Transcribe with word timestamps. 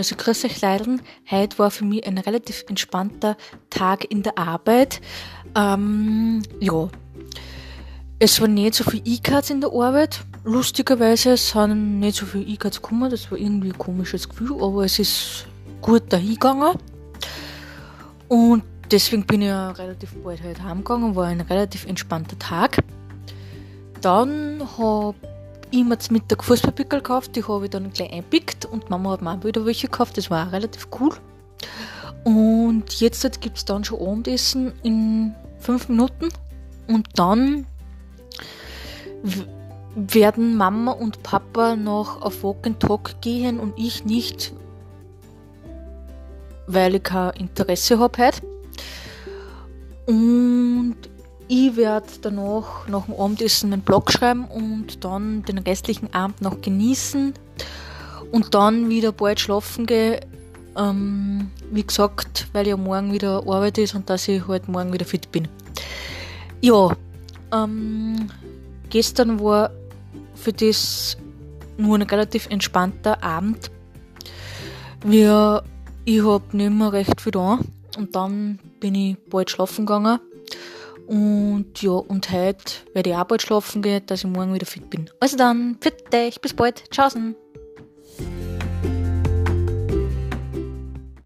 Also 0.00 0.16
grüß 0.16 0.46
euch 0.46 0.62
Leideln. 0.62 1.02
Heute 1.30 1.58
war 1.58 1.70
für 1.70 1.84
mich 1.84 2.06
ein 2.06 2.16
relativ 2.16 2.64
entspannter 2.70 3.36
Tag 3.68 4.10
in 4.10 4.22
der 4.22 4.38
Arbeit. 4.38 5.02
Ähm, 5.54 6.42
ja, 6.58 6.88
es 8.18 8.40
war 8.40 8.48
nicht 8.48 8.76
so 8.76 8.84
viel 8.84 9.02
E-Cards 9.04 9.50
in 9.50 9.60
der 9.60 9.68
Arbeit. 9.68 10.20
Lustigerweise 10.42 11.36
sind 11.36 12.00
nicht 12.00 12.16
so 12.16 12.24
viele 12.24 12.44
E-Cards 12.44 12.80
gekommen. 12.80 13.10
Das 13.10 13.30
war 13.30 13.36
irgendwie 13.36 13.72
ein 13.72 13.76
komisches 13.76 14.26
Gefühl, 14.26 14.54
aber 14.62 14.86
es 14.86 14.98
ist 14.98 15.46
gut 15.82 16.10
dahingegangen. 16.10 16.78
Und 18.28 18.62
deswegen 18.90 19.26
bin 19.26 19.42
ich 19.42 19.48
ja 19.48 19.72
relativ 19.72 20.14
bald 20.24 20.42
heute 20.42 20.64
heimgegangen. 20.64 21.14
War 21.14 21.26
ein 21.26 21.42
relativ 21.42 21.84
entspannter 21.84 22.38
Tag. 22.38 22.78
Dann 24.00 24.66
habe 24.78 25.14
ich 25.70 25.84
mir 25.84 25.98
zum 25.98 26.14
Mittag 26.14 26.44
Fußballpickel 26.44 27.00
gekauft, 27.00 27.36
die 27.36 27.44
habe 27.44 27.64
ich 27.64 27.70
dann 27.70 27.92
gleich 27.92 28.12
einpickt 28.12 28.66
und 28.66 28.90
Mama 28.90 29.12
hat 29.12 29.22
mir 29.22 29.32
auch 29.32 29.44
wieder 29.44 29.64
welche 29.64 29.88
gekauft, 29.88 30.16
das 30.16 30.30
war 30.30 30.46
auch 30.46 30.52
relativ 30.52 30.88
cool. 31.00 31.14
Und 32.24 33.00
jetzt 33.00 33.40
gibt 33.40 33.56
es 33.56 33.64
dann 33.64 33.84
schon 33.84 34.00
Abendessen 34.00 34.72
in 34.82 35.34
fünf 35.58 35.88
Minuten 35.88 36.28
und 36.86 37.08
dann 37.14 37.66
werden 39.94 40.56
Mama 40.56 40.92
und 40.92 41.22
Papa 41.22 41.76
noch 41.76 42.22
auf 42.22 42.42
Walk 42.42 42.66
and 42.66 42.80
Talk 42.80 43.20
gehen 43.20 43.58
und 43.58 43.74
ich 43.76 44.04
nicht, 44.04 44.52
weil 46.66 46.94
ich 46.94 47.02
kein 47.02 47.32
Interesse 47.34 47.98
habe 47.98 48.26
heute. 48.26 48.40
Und 50.06 50.49
ich 51.50 51.74
werde 51.74 52.06
danach 52.22 52.86
nach 52.86 53.06
dem 53.06 53.14
Abendessen 53.16 53.72
einen 53.72 53.82
Blog 53.82 54.12
schreiben 54.12 54.44
und 54.44 55.04
dann 55.04 55.42
den 55.42 55.58
restlichen 55.58 56.14
Abend 56.14 56.40
noch 56.40 56.60
genießen 56.60 57.34
und 58.30 58.54
dann 58.54 58.88
wieder 58.88 59.10
bald 59.10 59.40
schlafen 59.40 59.84
gehen. 59.84 60.20
Ähm, 60.78 61.50
wie 61.72 61.82
gesagt, 61.82 62.46
weil 62.52 62.68
ja 62.68 62.76
morgen 62.76 63.12
wieder 63.12 63.38
Arbeit 63.38 63.78
ist 63.78 63.96
und 63.96 64.08
dass 64.08 64.28
ich 64.28 64.46
halt 64.46 64.68
morgen 64.68 64.92
wieder 64.92 65.04
fit 65.04 65.32
bin. 65.32 65.48
Ja, 66.60 66.96
ähm, 67.52 68.30
gestern 68.88 69.40
war 69.40 69.72
für 70.36 70.52
das 70.52 71.16
nur 71.76 71.98
ein 71.98 72.02
relativ 72.02 72.46
entspannter 72.46 73.24
Abend. 73.24 73.72
Wir, 75.04 75.64
ich 76.04 76.24
habe 76.24 76.56
nicht 76.56 76.70
mehr 76.70 76.92
recht 76.92 77.20
viel 77.20 77.32
da 77.32 77.58
und 77.98 78.14
dann 78.14 78.60
bin 78.78 78.94
ich 78.94 79.16
bald 79.28 79.50
schlafen 79.50 79.84
gegangen 79.84 80.20
und 81.10 81.82
ja, 81.82 81.90
und 81.90 82.30
heute 82.30 82.72
werde 82.94 83.10
ich 83.10 83.16
auch 83.16 83.24
bald 83.24 83.42
schlafen 83.42 83.82
gehen, 83.82 84.06
dass 84.06 84.20
ich 84.20 84.30
morgen 84.30 84.54
wieder 84.54 84.64
fit 84.66 84.88
bin. 84.90 85.10
Also 85.18 85.36
dann, 85.36 85.76
für 85.80 85.90
dich, 85.90 86.40
bis 86.40 86.54
bald. 86.54 86.88
Tschaußen. 86.88 87.34